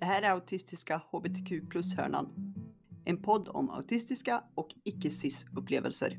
[0.00, 2.54] Det här är Autistiska HBTQ plus-hörnan.
[3.04, 6.18] En podd om autistiska och icke-cis-upplevelser.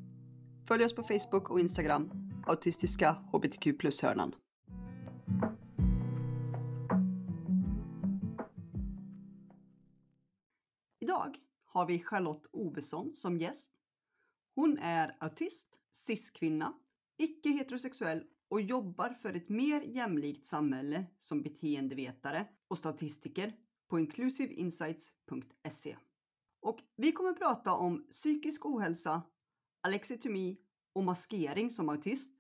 [0.68, 4.36] Följ oss på Facebook och Instagram, Autistiska HBTQ plus-hörnan.
[11.00, 13.72] Idag har vi Charlotte Ovesson som gäst.
[14.56, 16.74] Hon är autist, cis-kvinna,
[17.18, 23.54] icke-heterosexuell och jobbar för ett mer jämlikt samhälle som beteendevetare och statistiker
[23.92, 25.98] på inclusiveinsights.se.
[26.60, 29.22] Och vi kommer prata om psykisk ohälsa,
[29.82, 30.58] alexitomi
[30.94, 32.32] och maskering som autist.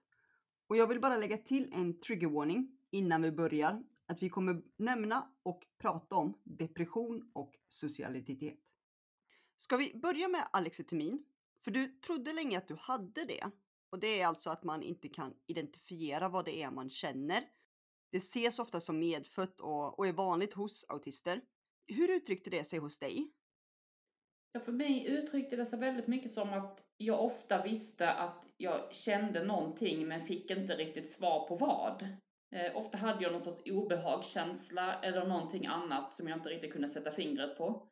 [0.67, 4.61] Och jag vill bara lägga till en trigger warning innan vi börjar att vi kommer
[4.77, 8.59] nämna och prata om depression och socialitet.
[9.57, 11.25] Ska vi börja med alexitomin?
[11.59, 13.51] För du trodde länge att du hade det.
[13.89, 17.43] Och det är alltså att man inte kan identifiera vad det är man känner.
[18.11, 21.41] Det ses ofta som medfött och, och är vanligt hos autister.
[21.87, 23.31] Hur uttryckte det sig hos dig?
[24.53, 28.93] Ja, för mig uttryckte det sig väldigt mycket som att jag ofta visste att jag
[28.95, 32.07] kände någonting men fick inte riktigt svar på vad.
[32.55, 36.89] Eh, ofta hade jag någon sorts obehagskänsla eller någonting annat som jag inte riktigt kunde
[36.89, 37.87] sätta fingret på.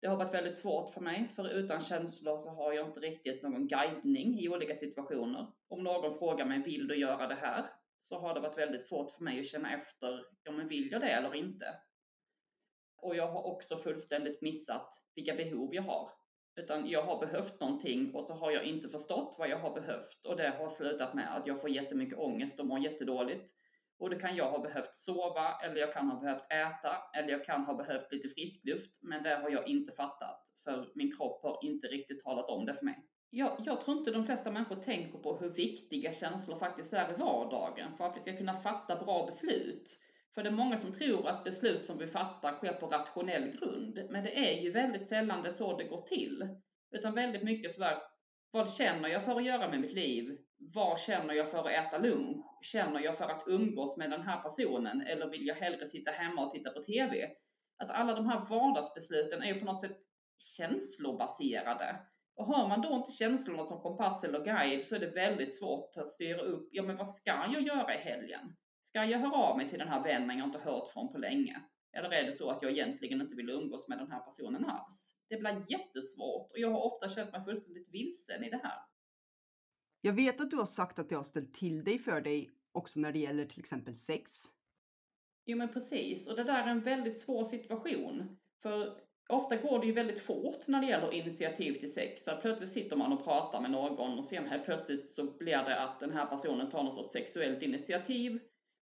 [0.00, 3.42] Det har varit väldigt svårt för mig, för utan känslor så har jag inte riktigt
[3.42, 5.52] någon guidning i olika situationer.
[5.68, 7.66] Om någon frågar mig, vill du göra det här?
[8.00, 11.00] Så har det varit väldigt svårt för mig att känna efter, ja men vill jag
[11.00, 11.74] det eller inte?
[12.96, 16.10] Och jag har också fullständigt missat vilka behov jag har.
[16.56, 20.24] Utan jag har behövt någonting och så har jag inte förstått vad jag har behövt
[20.26, 23.50] och det har slutat med att jag får jättemycket ångest och mår jättedåligt.
[23.98, 27.44] Och det kan jag ha behövt sova eller jag kan ha behövt äta eller jag
[27.44, 28.98] kan ha behövt lite frisk luft.
[29.02, 32.74] Men det har jag inte fattat för min kropp har inte riktigt talat om det
[32.74, 33.08] för mig.
[33.30, 37.16] Jag, jag tror inte de flesta människor tänker på hur viktiga känslor faktiskt är i
[37.16, 39.98] vardagen för att vi ska kunna fatta bra beslut.
[40.34, 44.06] För det är många som tror att beslut som vi fattar sker på rationell grund.
[44.10, 46.48] Men det är ju väldigt sällan det så det går till.
[46.90, 47.98] Utan väldigt mycket sådär,
[48.50, 50.38] vad känner jag för att göra med mitt liv?
[50.74, 52.44] Vad känner jag för att äta lunch?
[52.62, 55.00] Känner jag för att umgås med den här personen?
[55.00, 57.30] Eller vill jag hellre sitta hemma och titta på TV?
[57.78, 59.98] Alltså alla de här vardagsbesluten är ju på något sätt
[60.56, 61.96] känslobaserade.
[62.38, 65.96] Och har man då inte känslorna som kompass eller guide så är det väldigt svårt
[65.96, 68.56] att styra upp, ja men vad ska jag göra i helgen?
[68.82, 71.62] Ska jag höra av mig till den här vännen jag inte hört från på länge?
[71.92, 75.20] Eller är det så att jag egentligen inte vill umgås med den här personen alls?
[75.28, 78.78] Det blir jättesvårt och jag har ofta känt mig fullständigt vilsen i det här.
[80.00, 83.00] Jag vet att du har sagt att det har ställt till dig för dig också
[83.00, 84.32] när det gäller till exempel sex.
[85.44, 88.38] Jo men precis, och det där är en väldigt svår situation.
[88.62, 92.24] För ofta går det ju väldigt fort när det gäller initiativ till sex.
[92.24, 95.80] Så plötsligt sitter man och pratar med någon och sen helt plötsligt så blir det
[95.80, 98.38] att den här personen tar något sorts sexuellt initiativ.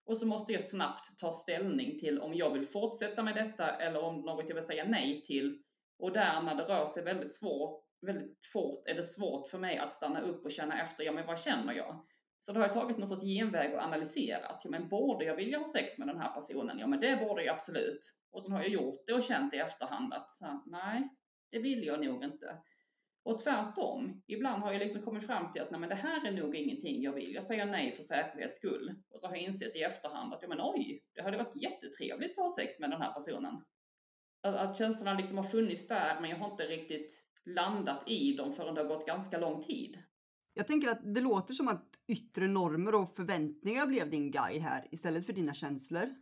[0.06, 4.03] Och så måste jag snabbt ta ställning till om jag vill fortsätta med detta eller
[4.03, 5.62] om något jag vill säga nej till.
[5.99, 9.79] Och där när det rör sig väldigt svårt, väldigt fort är det svårt för mig
[9.79, 12.06] att stanna upp och känna efter, ja men vad känner jag?
[12.47, 14.61] Så då har jag tagit någon sorts genväg och analyserat.
[14.65, 16.79] Ja, men borde jag vilja ha sex med den här personen?
[16.79, 18.15] Ja, men det borde jag absolut.
[18.33, 21.09] Och sen har jag gjort det och känt i efterhand att så, nej,
[21.51, 22.59] det vill jag nog inte.
[23.23, 26.33] Och tvärtom, ibland har jag liksom kommit fram till att nej, men det här är
[26.33, 27.35] nog ingenting jag vill.
[27.35, 28.95] Jag säger nej för säkerhets skull.
[29.11, 32.39] Och så har jag insett i efterhand att ja, men oj, det hade varit jättetrevligt
[32.39, 33.65] att ha sex med den här personen.
[34.43, 37.12] Att, att känslorna liksom har funnits där, men jag har inte riktigt
[37.45, 39.99] landat i dem förrän det har gått ganska lång tid.
[40.59, 44.87] Jag tänker att det låter som att yttre normer och förväntningar blev din guide här
[44.91, 46.15] istället för dina känslor.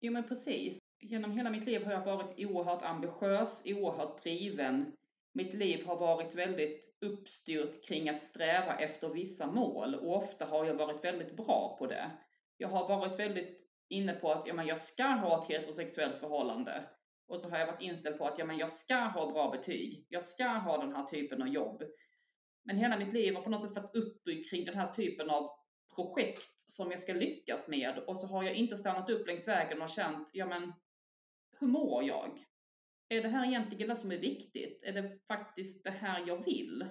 [0.00, 0.78] Jo men precis.
[1.00, 4.92] Genom hela mitt liv har jag varit oerhört ambitiös, oerhört driven.
[5.32, 10.64] Mitt liv har varit väldigt uppstyrt kring att sträva efter vissa mål och ofta har
[10.64, 12.10] jag varit väldigt bra på det.
[12.56, 16.84] Jag har varit väldigt inne på att ja, men jag ska ha ett heterosexuellt förhållande.
[17.26, 20.06] Och så har jag varit inställd på att ja, men jag ska ha bra betyg.
[20.08, 21.82] Jag ska ha den här typen av jobb.
[22.64, 25.50] Men hela mitt liv har på något sätt varit uppbyggt kring den här typen av
[25.94, 29.82] projekt som jag ska lyckas med och så har jag inte stannat upp längs vägen
[29.82, 30.72] och känt, ja men
[31.58, 32.44] hur mår jag?
[33.08, 34.82] Är det här egentligen det som är viktigt?
[34.82, 36.86] Är det faktiskt det här jag vill?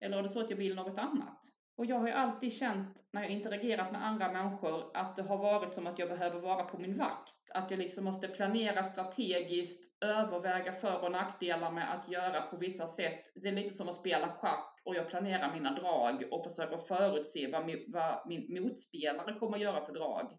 [0.00, 1.40] Eller är det så att jag vill något annat?
[1.76, 5.38] Och jag har ju alltid känt när jag interagerat med andra människor att det har
[5.38, 7.50] varit som att jag behöver vara på min vakt.
[7.54, 12.86] Att jag liksom måste planera strategiskt, överväga för och nackdelar med att göra på vissa
[12.86, 13.32] sätt.
[13.34, 17.50] Det är lite som att spela schack och jag planerar mina drag och försöker förutse
[17.50, 20.38] vad, vad min motspelare kommer att göra för drag.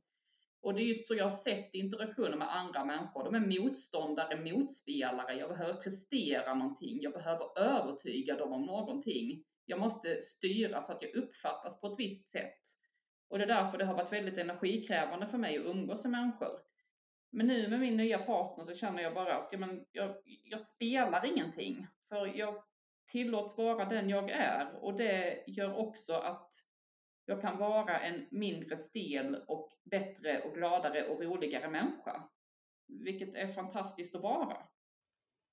[0.61, 3.23] Och det är ju så jag har sett interaktioner med andra människor.
[3.23, 5.33] De är motståndare, motspelare.
[5.33, 7.01] Jag behöver prestera någonting.
[7.01, 9.43] Jag behöver övertyga dem om någonting.
[9.65, 12.61] Jag måste styra så att jag uppfattas på ett visst sätt.
[13.29, 16.59] Och det är därför det har varit väldigt energikrävande för mig att umgås med människor.
[17.31, 20.59] Men nu med min nya partner så känner jag bara att ja, men jag, jag
[20.59, 21.87] spelar ingenting.
[22.09, 22.63] För jag
[23.05, 26.53] tillåts vara den jag är och det gör också att
[27.25, 32.23] jag kan vara en mindre stel och bättre och gladare och roligare människa.
[32.87, 34.57] Vilket är fantastiskt att vara.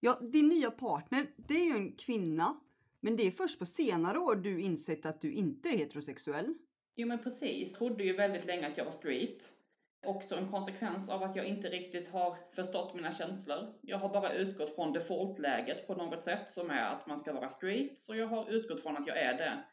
[0.00, 2.60] Ja, din nya partner, det är ju en kvinna.
[3.00, 6.54] Men det är först på senare år du insett att du inte är heterosexuell.
[6.96, 7.70] Jo men precis.
[7.70, 9.57] Jag trodde ju väldigt länge att jag var straight.
[10.06, 13.74] Också en konsekvens av att jag inte riktigt har förstått mina känslor.
[13.82, 17.50] Jag har bara utgått från defaultläget på något sätt som är att man ska vara
[17.50, 17.98] straight.
[17.98, 19.64] Så jag har utgått från att jag är det.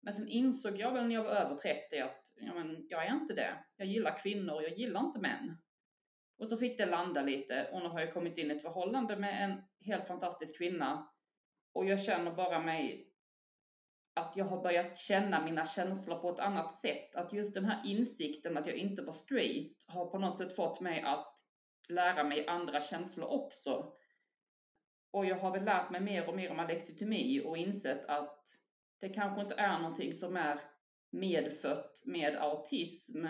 [0.00, 3.12] Men sen insåg jag väl när jag var över 30 att ja, men, jag är
[3.12, 3.64] inte det.
[3.76, 5.56] Jag gillar kvinnor, jag gillar inte män.
[6.38, 9.16] Och så fick det landa lite och nu har jag kommit in i ett förhållande
[9.16, 11.08] med en helt fantastisk kvinna.
[11.72, 13.13] Och jag känner bara mig
[14.14, 17.14] att jag har börjat känna mina känslor på ett annat sätt.
[17.14, 20.80] Att just den här insikten att jag inte var straight har på något sätt fått
[20.80, 21.34] mig att
[21.88, 23.92] lära mig andra känslor också.
[25.10, 28.44] Och jag har väl lärt mig mer och mer om alexitomi och insett att
[29.00, 30.60] det kanske inte är någonting som är
[31.10, 33.26] medfött med autism,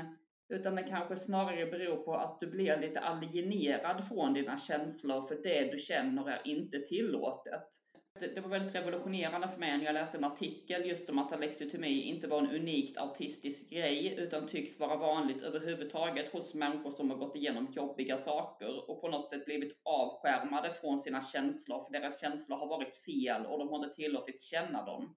[0.48, 5.34] utan det kanske snarare beror på att du blir lite alienerad från dina känslor, för
[5.42, 7.83] det du känner är inte tillåtet.
[8.20, 12.02] Det var väldigt revolutionerande för mig när jag läste en artikel just om att alexitomi
[12.02, 17.16] inte var en unikt autistisk grej utan tycks vara vanligt överhuvudtaget hos människor som har
[17.16, 22.20] gått igenom jobbiga saker och på något sätt blivit avskärmade från sina känslor för deras
[22.20, 25.16] känslor har varit fel och de har inte tillåtits känna dem.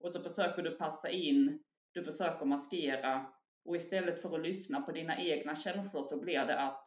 [0.00, 1.62] Och så försöker du passa in,
[1.92, 3.26] du försöker maskera
[3.64, 6.86] och istället för att lyssna på dina egna känslor så blir det att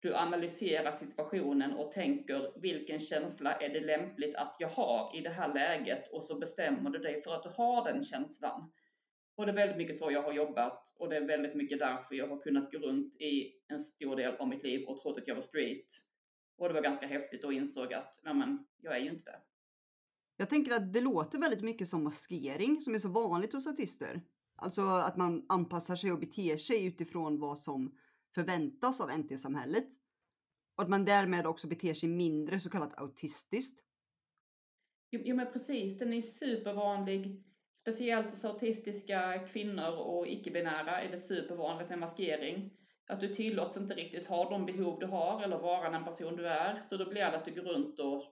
[0.00, 5.30] du analyserar situationen och tänker vilken känsla är det lämpligt att jag har i det
[5.30, 8.72] här läget och så bestämmer du dig för att du har den känslan.
[9.36, 12.14] Och det är väldigt mycket så jag har jobbat och det är väldigt mycket därför
[12.14, 15.28] jag har kunnat gå runt i en stor del av mitt liv och trott att
[15.28, 15.90] jag var straight.
[16.58, 19.40] Och det var ganska häftigt och insåg att, nej men, jag är ju inte det.
[20.36, 24.22] Jag tänker att det låter väldigt mycket som maskering som är så vanligt hos autister.
[24.56, 27.98] Alltså att man anpassar sig och beter sig utifrån vad som
[28.36, 29.88] förväntas av NT-samhället.
[30.76, 33.84] Och att man därmed också beter sig mindre så kallat autistiskt.
[35.10, 37.44] Jo, men precis, den är supervanlig.
[37.80, 42.70] Speciellt hos autistiska kvinnor och icke-binära är det supervanligt med maskering.
[43.06, 46.48] Att du tillåts inte riktigt ha de behov du har eller vara den person du
[46.48, 46.80] är.
[46.80, 48.24] Så då blir det att du går runt och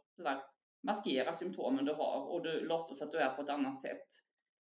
[0.83, 4.07] maskerar symptomen du har och du låtsas att du är på ett annat sätt.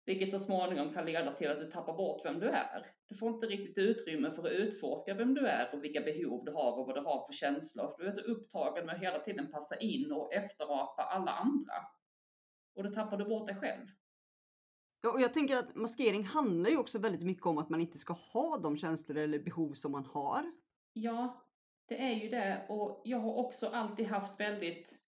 [0.09, 2.91] Vilket så småningom kan leda till att du tappar bort vem du är.
[3.07, 6.51] Du får inte riktigt utrymme för att utforska vem du är och vilka behov du
[6.51, 7.87] har och vad du har för känslor.
[7.87, 11.73] För du är så upptagen med att hela tiden passa in och efterapa alla andra.
[12.75, 13.85] Och då tappar du bort dig själv.
[15.01, 17.97] Ja, och jag tänker att maskering handlar ju också väldigt mycket om att man inte
[17.97, 20.51] ska ha de känslor eller behov som man har.
[20.93, 21.45] Ja,
[21.87, 22.65] det är ju det.
[22.69, 24.98] Och jag har också alltid haft väldigt,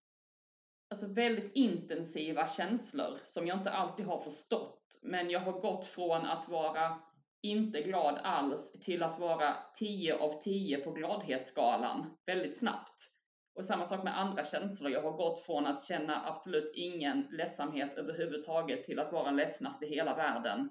[0.91, 6.25] alltså väldigt intensiva känslor som jag inte alltid har förstått men jag har gått från
[6.25, 6.99] att vara
[7.41, 13.11] inte glad alls till att vara 10 av 10 på gladhetsskalan väldigt snabbt.
[13.55, 14.91] Och samma sak med andra känslor.
[14.91, 19.87] Jag har gått från att känna absolut ingen ledsamhet överhuvudtaget till att vara ledsnast i
[19.87, 20.69] hela världen.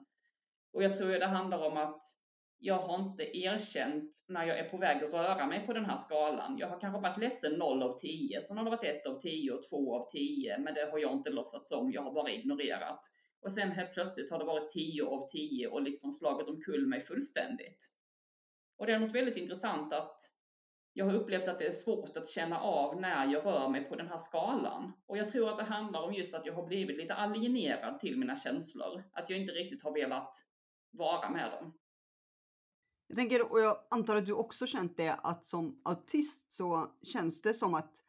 [0.73, 2.03] Och jag tror det handlar om att
[2.63, 5.97] jag har inte erkänt när jag är på väg att röra mig på den här
[5.97, 6.59] skalan.
[6.59, 9.53] Jag har kanske varit ledsen 0 av 10, sen har det varit 1 av 10
[9.53, 13.01] och 2 av 10, men det har jag inte låtsats om, jag har bara ignorerat.
[13.43, 17.01] Och sen helt plötsligt har det varit 10 av 10 och liksom slagit omkull mig
[17.01, 17.93] fullständigt.
[18.77, 20.21] Och det är något väldigt intressant att
[20.93, 23.97] jag har upplevt att det är svårt att känna av när jag rör mig på
[23.97, 24.93] den här skalan.
[25.07, 28.19] Och jag tror att det handlar om just att jag har blivit lite alienerad till
[28.19, 29.05] mina känslor.
[29.13, 30.35] Att jag inte riktigt har velat
[30.91, 31.80] vara med dem.
[33.11, 37.43] Jag tänker, och jag antar att du också känt det, att som autist så känns
[37.43, 38.05] det som att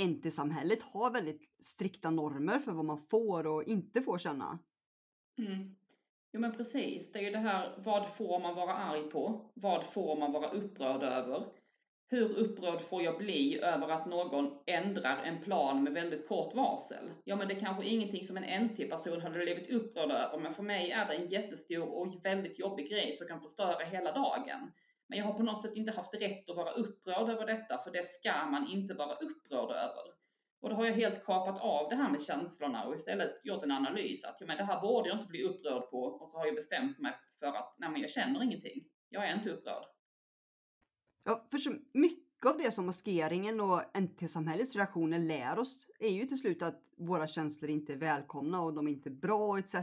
[0.00, 4.58] NT-samhället har väldigt strikta normer för vad man får och inte får känna.
[5.38, 5.76] Mm.
[6.32, 9.50] Jo men precis, det är ju det här, vad får man vara arg på?
[9.54, 11.46] Vad får man vara upprörd över?
[12.08, 17.10] Hur upprörd får jag bli över att någon ändrar en plan med väldigt kort varsel?
[17.24, 20.62] Ja, men det är kanske ingenting som en NT-person hade blivit upprörd över, men för
[20.62, 24.72] mig är det en jättestor och väldigt jobbig grej som kan förstöra hela dagen.
[25.06, 27.90] Men jag har på något sätt inte haft rätt att vara upprörd över detta, för
[27.90, 30.16] det ska man inte vara upprörd över.
[30.60, 33.70] Och då har jag helt kapat av det här med känslorna och istället gjort en
[33.70, 36.46] analys att ja, men det här borde jag inte bli upprörd på och så har
[36.46, 38.84] jag bestämt mig för att nej, men jag känner ingenting.
[39.08, 39.95] Jag är inte upprörd.
[41.28, 46.26] Ja, för så mycket av det som maskeringen och NT-samhällets reaktioner lär oss är ju
[46.26, 49.74] till slut att våra känslor inte är välkomna och de är inte bra etc.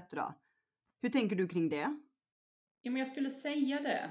[1.02, 1.98] Hur tänker du kring det?
[2.82, 4.10] Ja, men jag skulle säga det.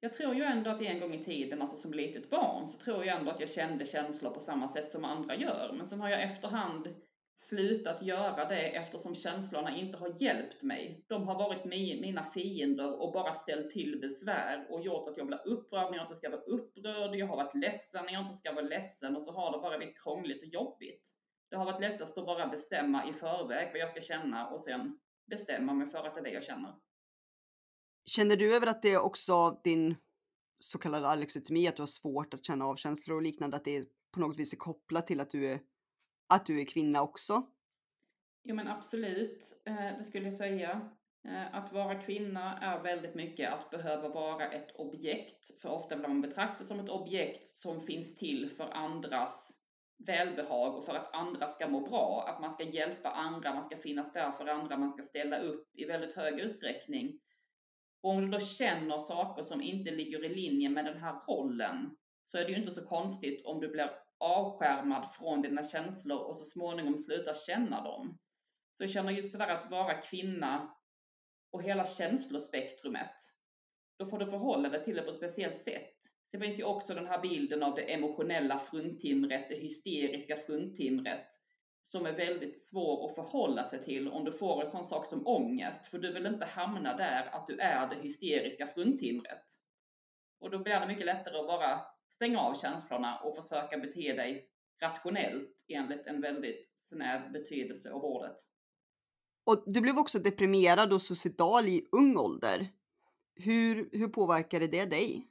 [0.00, 3.04] jag tror ju ändå att en gång i tiden, alltså som litet barn, så tror
[3.04, 5.74] jag ändå att jag kände känslor på samma sätt som andra gör.
[5.76, 6.88] Men sen har jag efterhand
[7.36, 11.04] slutat göra det eftersom känslorna inte har hjälpt mig.
[11.08, 15.48] De har varit mina fiender och bara ställt till besvär och gjort att jag blir
[15.48, 17.16] upprörd när jag inte ska vara upprörd.
[17.16, 19.78] Jag har varit ledsen när jag inte ska vara ledsen och så har det bara
[19.78, 21.10] blivit krångligt och jobbigt.
[21.50, 24.98] Det har varit lättast att bara bestämma i förväg vad jag ska känna och sen
[25.30, 26.74] bestämma mig för att det är det jag känner.
[28.06, 29.94] Känner du över att det är också din
[30.58, 33.88] så kallade alexitomi, att du har svårt att känna av känslor och liknande, att det
[34.12, 35.60] på något vis är kopplat till att du är,
[36.26, 37.46] att du är kvinna också?
[38.42, 40.90] Jo men absolut, eh, det skulle jag säga.
[41.28, 46.08] Eh, att vara kvinna är väldigt mycket att behöva vara ett objekt, för ofta blir
[46.08, 49.60] man betraktad som ett objekt som finns till för andras
[50.06, 53.76] välbehag och för att andra ska må bra, att man ska hjälpa andra, man ska
[53.76, 57.20] finnas där för andra, man ska ställa upp i väldigt hög utsträckning.
[58.02, 61.96] Och om du då känner saker som inte ligger i linje med den här rollen
[62.26, 66.36] så är det ju inte så konstigt om du blir avskärmad från dina känslor och
[66.36, 68.18] så småningom slutar känna dem.
[68.72, 70.74] Så jag känner just sådär att vara kvinna
[71.52, 73.16] och hela känslospektrumet,
[73.98, 75.94] då får du förhålla dig till det på ett speciellt sätt.
[76.30, 81.28] Sen finns ju också den här bilden av det emotionella fruntimret, det hysteriska fruntimret
[81.82, 85.26] som är väldigt svår att förhålla sig till om du får en sån sak som
[85.26, 85.86] ångest.
[85.86, 89.44] För du vill inte hamna där att du är det hysteriska fruntimret.
[90.40, 94.48] Och då blir det mycket lättare att bara stänga av känslorna och försöka bete dig
[94.82, 98.36] rationellt enligt en väldigt snäv betydelse av ordet.
[99.46, 102.68] Och du blev också deprimerad och suicidal i ung ålder.
[103.36, 105.28] Hur, hur påverkade det dig?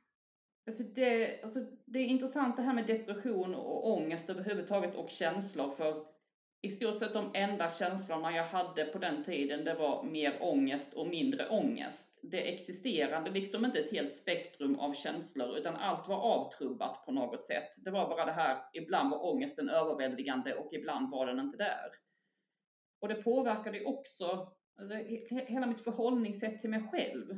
[0.68, 5.72] Alltså det, alltså det är intressant det här med depression och ångest överhuvudtaget och känslor
[5.72, 6.06] för
[6.65, 10.93] i stort sett de enda känslorna jag hade på den tiden det var mer ångest
[10.93, 12.20] och mindre ångest.
[12.22, 17.43] Det existerade liksom inte ett helt spektrum av känslor utan allt var avtrubbat på något
[17.43, 17.70] sätt.
[17.77, 21.91] Det var bara det här, ibland var ångesten överväldigande och ibland var den inte där.
[23.01, 24.98] Och det påverkade också alltså,
[25.29, 27.32] hela mitt förhållningssätt till mig själv.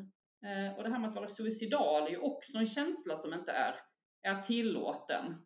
[0.46, 3.52] Eh, och det här med att vara suicidal är ju också en känsla som inte
[3.52, 3.76] är,
[4.22, 5.46] är tillåten.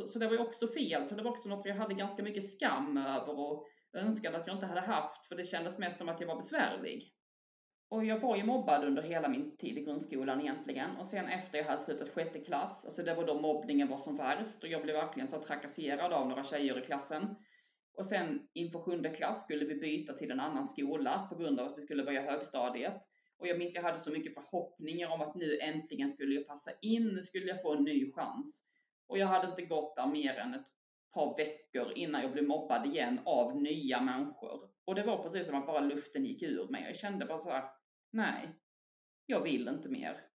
[0.00, 1.06] Så, så det var ju också fel.
[1.06, 4.56] Så det var också något jag hade ganska mycket skam över och önskade att jag
[4.56, 7.12] inte hade haft, för det kändes mest som att jag var besvärlig.
[7.88, 10.96] Och jag var ju mobbad under hela min tid i grundskolan egentligen.
[10.96, 14.16] Och sen efter jag hade slutat sjätte klass, alltså det var då mobbningen var som
[14.16, 17.36] värst och jag blev verkligen så trakasserad av några tjejer i klassen.
[17.94, 21.68] Och sen inför sjunde klass skulle vi byta till en annan skola på grund av
[21.68, 22.94] att vi skulle börja högstadiet.
[23.38, 26.70] Och jag minns jag hade så mycket förhoppningar om att nu äntligen skulle jag passa
[26.80, 28.69] in, nu skulle jag få en ny chans.
[29.10, 30.66] Och jag hade inte gått där mer än ett
[31.14, 34.70] par veckor innan jag blev mobbad igen av nya människor.
[34.84, 36.84] Och det var precis som att bara luften gick ur mig.
[36.86, 37.70] Jag kände bara så här,
[38.10, 38.48] nej,
[39.26, 40.26] jag vill inte mer.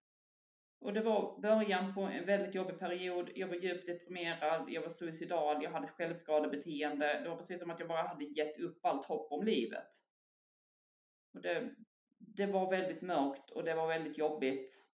[0.82, 3.32] Och det var början på en väldigt jobbig period.
[3.36, 7.20] Jag var djupt deprimerad, jag var suicidal, jag hade självskadebeteende.
[7.24, 9.88] Det var precis som att jag bara hade gett upp allt hopp om livet.
[11.34, 11.76] Och det,
[12.18, 14.85] det var väldigt mörkt och det var väldigt jobbigt.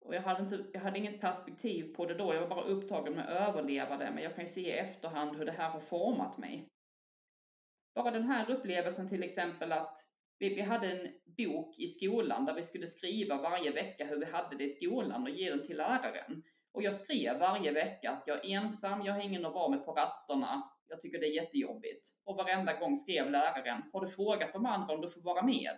[0.00, 3.14] Och jag hade, inte, jag hade inget perspektiv på det då, jag var bara upptagen
[3.14, 5.80] med att överleva det, men jag kan ju se i efterhand hur det här har
[5.80, 6.68] format mig.
[7.94, 9.98] Bara den här upplevelsen till exempel att
[10.38, 14.26] vi, vi hade en bok i skolan där vi skulle skriva varje vecka hur vi
[14.26, 16.42] hade det i skolan och ge den till läraren.
[16.72, 19.84] Och jag skrev varje vecka att jag är ensam, jag har ingen att vara med
[19.84, 22.08] på rasterna, jag tycker det är jättejobbigt.
[22.24, 25.76] Och varenda gång skrev läraren, har du frågat de andra om du får vara med?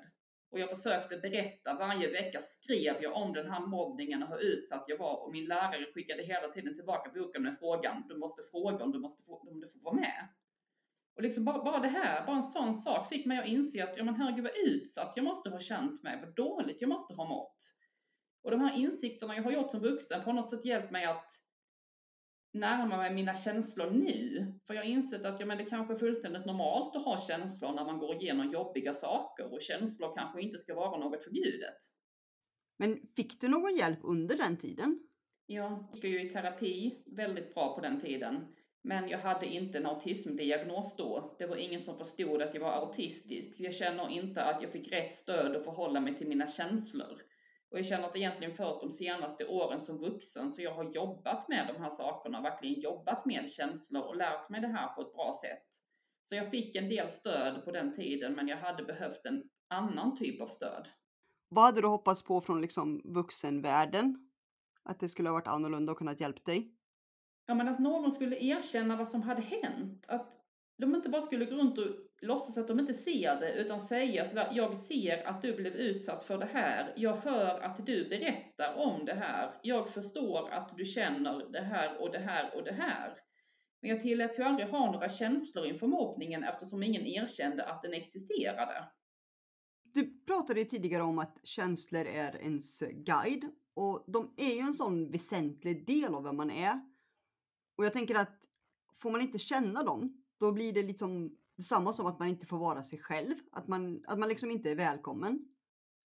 [0.50, 4.84] Och jag försökte berätta, varje vecka skrev jag om den här mobbningen och hur utsatt
[4.86, 5.22] jag var.
[5.24, 8.98] Och min lärare skickade hela tiden tillbaka boken med frågan, du måste fråga om du,
[8.98, 10.28] måste få, om du får vara med.
[11.16, 13.96] Och liksom bara, bara det här, bara en sån sak fick mig att inse att,
[13.96, 17.28] ja men herregud vad utsatt jag måste ha känt mig, vad dåligt jag måste ha
[17.28, 17.56] mått.
[18.42, 21.32] Och de här insikterna jag har gjort som vuxen på något sätt hjälpt mig att
[22.52, 24.52] närma mig mina känslor nu.
[24.66, 27.72] För jag har insett att ja, men det kanske är fullständigt normalt att ha känslor
[27.72, 31.76] när man går igenom jobbiga saker och känslor kanske inte ska vara något förbjudet.
[32.76, 35.00] Men fick du någon hjälp under den tiden?
[35.46, 38.46] Ja, jag gick ju i terapi väldigt bra på den tiden.
[38.82, 41.36] Men jag hade inte en autismdiagnos då.
[41.38, 43.54] Det var ingen som förstod att jag var autistisk.
[43.54, 47.22] Så jag känner inte att jag fick rätt stöd att förhålla mig till mina känslor.
[47.70, 51.48] Och jag känner att egentligen först de senaste åren som vuxen så jag har jobbat
[51.48, 55.12] med de här sakerna, verkligen jobbat med känslor och lärt mig det här på ett
[55.12, 55.66] bra sätt.
[56.24, 60.18] Så jag fick en del stöd på den tiden men jag hade behövt en annan
[60.18, 60.88] typ av stöd.
[61.48, 64.30] Vad hade du hoppats på från liksom vuxenvärlden?
[64.82, 66.74] Att det skulle ha varit annorlunda och kunnat hjälpa dig?
[67.46, 70.06] Ja, men att någon skulle erkänna vad som hade hänt.
[70.08, 70.32] Att
[70.78, 71.86] de inte bara skulle gå runt och
[72.20, 76.22] låtsas att de inte ser det utan säga sådär, jag ser att du blev utsatt
[76.22, 76.92] för det här.
[76.96, 79.54] Jag hör att du berättar om det här.
[79.62, 83.14] Jag förstår att du känner det här och det här och det här.
[83.82, 87.92] Men jag tilläts ju aldrig ha några känslor inför mobbningen eftersom ingen erkände att den
[87.92, 88.84] existerade.
[89.82, 94.74] Du pratade ju tidigare om att känslor är ens guide och de är ju en
[94.74, 96.80] sån väsentlig del av vem man är.
[97.76, 98.36] Och jag tänker att
[98.94, 102.58] får man inte känna dem, då blir det liksom detsamma som att man inte får
[102.58, 103.34] vara sig själv.
[103.52, 105.44] Att man, att man liksom inte är välkommen.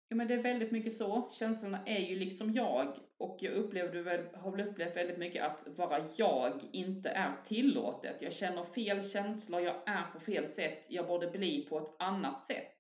[0.09, 1.29] Ja, men det är väldigt mycket så.
[1.33, 5.79] Känslorna är ju liksom jag och jag upplevde väl, har väl upplevt väldigt mycket att
[5.79, 8.17] vara jag inte är tillåtet.
[8.21, 12.43] Jag känner fel känslor, jag är på fel sätt, jag borde bli på ett annat
[12.43, 12.77] sätt.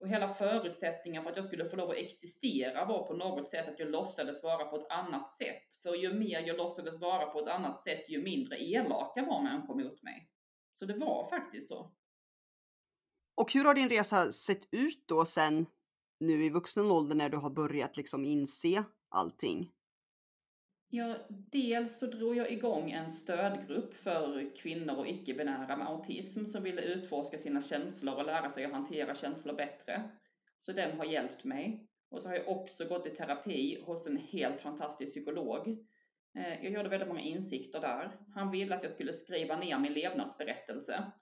[0.00, 3.68] Och hela förutsättningen för att jag skulle få lov att existera var på något sätt
[3.68, 5.74] att jag låtsades vara på ett annat sätt.
[5.82, 9.74] För ju mer jag låtsades vara på ett annat sätt, ju mindre elaka var människor
[9.74, 10.31] mot mig.
[10.82, 11.90] Så det var faktiskt så.
[13.34, 15.66] Och hur har din resa sett ut då sen
[16.20, 19.70] nu i vuxen ålder när du har börjat liksom inse allting?
[20.88, 26.62] Ja, dels så drog jag igång en stödgrupp för kvinnor och icke-binära med autism som
[26.62, 30.10] ville utforska sina känslor och lära sig att hantera känslor bättre.
[30.60, 31.88] Så den har hjälpt mig.
[32.10, 35.86] Och så har jag också gått i terapi hos en helt fantastisk psykolog.
[36.38, 38.16] Eh, jag gjorde väldigt många insikter där.
[38.34, 41.12] Han ville att jag skulle skriva ner min levnadsberättelse.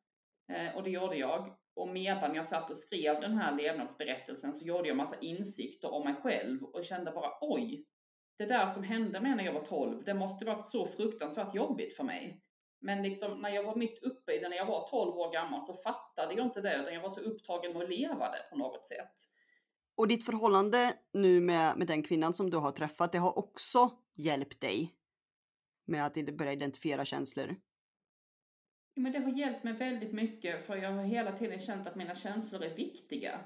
[0.52, 1.56] Eh, och det gjorde jag.
[1.76, 6.04] Och medan jag satt och skrev den här levnadsberättelsen så gjorde jag massa insikter om
[6.04, 7.86] mig själv och kände bara oj,
[8.38, 11.96] det där som hände mig när jag var 12, det måste varit så fruktansvärt jobbigt
[11.96, 12.42] för mig.
[12.80, 15.62] Men liksom, när jag var mitt uppe i det, när jag var 12 år gammal,
[15.62, 18.56] så fattade jag inte det, utan jag var så upptagen med att leva det på
[18.56, 19.12] något sätt.
[19.96, 23.90] Och ditt förhållande nu med, med den kvinnan som du har träffat, det har också
[24.16, 24.99] hjälpt dig
[25.84, 27.56] med att börja identifiera känslor?
[28.94, 32.14] Men det har hjälpt mig väldigt mycket, för jag har hela tiden känt att mina
[32.14, 33.40] känslor är viktiga.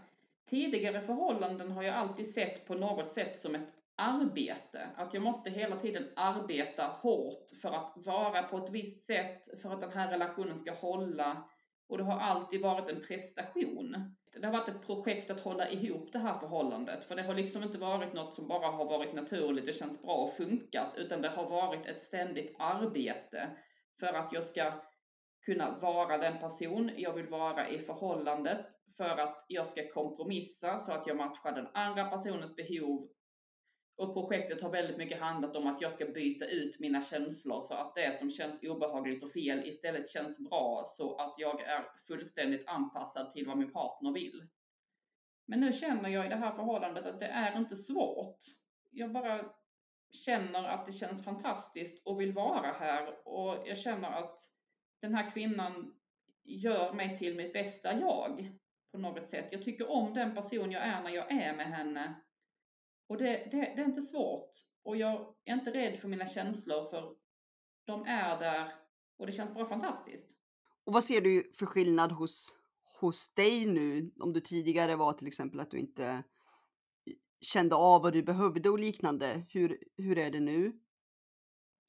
[0.45, 4.88] Tidigare förhållanden har jag alltid sett på något sätt som ett arbete.
[4.97, 9.70] Att jag måste hela tiden arbeta hårt för att vara på ett visst sätt, för
[9.70, 11.49] att den här relationen ska hålla.
[11.88, 13.97] Och det har alltid varit en prestation.
[14.40, 17.05] Det har varit ett projekt att hålla ihop det här förhållandet.
[17.05, 20.14] För det har liksom inte varit något som bara har varit naturligt och känns bra
[20.16, 20.92] och funkat.
[20.97, 23.51] Utan det har varit ett ständigt arbete
[24.01, 24.73] för att jag ska
[25.44, 28.66] kunna vara den person jag vill vara i förhållandet.
[28.97, 33.09] För att jag ska kompromissa så att jag matchar den andra personens behov
[33.96, 37.74] och projektet har väldigt mycket handlat om att jag ska byta ut mina känslor så
[37.74, 42.68] att det som känns obehagligt och fel istället känns bra så att jag är fullständigt
[42.68, 44.46] anpassad till vad min partner vill.
[45.46, 48.38] Men nu känner jag i det här förhållandet att det är inte svårt.
[48.90, 49.50] Jag bara
[50.12, 54.38] känner att det känns fantastiskt och vill vara här och jag känner att
[55.00, 55.94] den här kvinnan
[56.42, 58.50] gör mig till mitt bästa jag
[58.92, 59.48] på något sätt.
[59.50, 62.23] Jag tycker om den person jag är när jag är med henne
[63.07, 64.51] och det, det, det är inte svårt.
[64.83, 67.17] Och jag är inte rädd för mina känslor för
[67.85, 68.73] de är där
[69.19, 70.37] och det känns bara fantastiskt.
[70.85, 72.55] Och vad ser du för skillnad hos,
[73.01, 74.12] hos dig nu?
[74.21, 76.23] Om du tidigare var till exempel att du inte
[77.40, 79.43] kände av vad du behövde och liknande.
[79.49, 80.73] Hur, hur är det nu?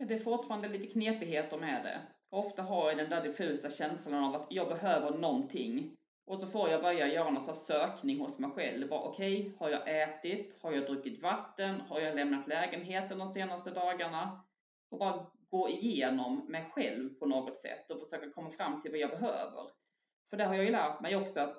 [0.07, 2.01] Det är fortfarande lite knepigheter med det.
[2.29, 5.97] Ofta har jag den där diffusa känslan av att jag behöver någonting.
[6.25, 8.93] Och så får jag börja göra någon sorts sökning hos mig själv.
[8.93, 10.57] Okej, okay, har jag ätit?
[10.61, 11.81] Har jag druckit vatten?
[11.81, 14.45] Har jag lämnat lägenheten de senaste dagarna?
[14.89, 18.99] Och bara gå igenom mig själv på något sätt och försöka komma fram till vad
[18.99, 19.63] jag behöver.
[20.29, 21.57] För det har jag ju lärt mig också att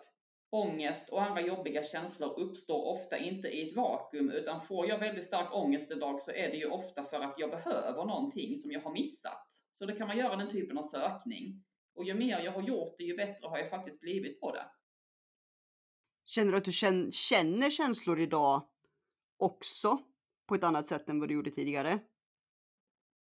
[0.50, 5.24] ångest och andra jobbiga känslor uppstår ofta inte i ett vakuum utan får jag väldigt
[5.24, 8.80] stark ångest idag så är det ju ofta för att jag behöver någonting som jag
[8.80, 9.46] har missat.
[9.74, 11.64] Så då kan man göra den typen av sökning.
[11.96, 14.70] Och ju mer jag har gjort det, ju bättre har jag faktiskt blivit på det.
[16.24, 16.72] Känner du att du
[17.12, 18.68] känner känslor idag
[19.36, 19.98] också
[20.46, 21.98] på ett annat sätt än vad du gjorde tidigare?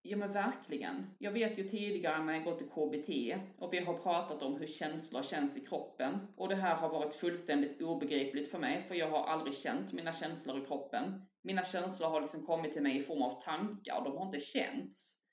[0.03, 1.07] Ja men verkligen.
[1.19, 4.67] Jag vet ju tidigare när jag gått till KBT och vi har pratat om hur
[4.67, 6.19] känslor känns i kroppen.
[6.37, 10.13] Och det här har varit fullständigt obegripligt för mig för jag har aldrig känt mina
[10.13, 11.27] känslor i kroppen.
[11.43, 15.24] Mina känslor har liksom kommit till mig i form av tankar, de har inte känts.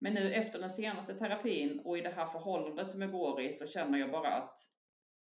[0.00, 3.52] Men nu efter den senaste terapin och i det här förhållandet som jag går i
[3.52, 4.58] så känner jag bara att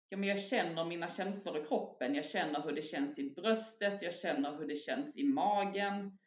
[0.09, 2.15] ja, men jag känner mina känslor i kroppen.
[2.15, 6.19] Jag känner hur det känns i bröstet, jag känner hur det känns i magen.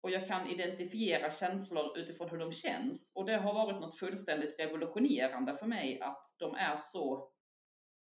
[0.00, 3.12] Och jag kan identifiera känslor utifrån hur de känns.
[3.14, 7.30] Och det har varit något fullständigt revolutionerande för mig att de är så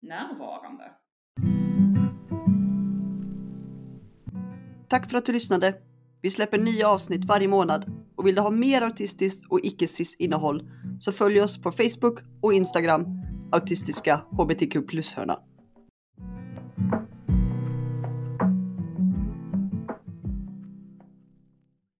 [0.01, 0.91] närvarande.
[4.87, 5.92] Tack för att du lyssnade.
[6.23, 10.69] Vi släpper nya avsnitt varje månad och vill du ha mer autistiskt och icke-cis innehåll
[10.99, 13.05] så följ oss på Facebook och Instagram
[13.51, 15.39] autistiska hbtq plus-hörna.